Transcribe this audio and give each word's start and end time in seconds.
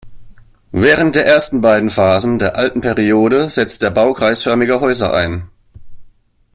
Während 0.71 1.13
der 1.15 1.27
ersten 1.27 1.61
beiden 1.61 1.91
Phasen 1.91 2.39
der 2.39 2.55
Alten 2.55 2.81
Periode 2.81 3.51
setzt 3.51 3.83
der 3.83 3.91
Bau 3.91 4.13
kreisförmiger 4.15 4.81
Häuser 4.81 5.13
ein. 5.13 5.47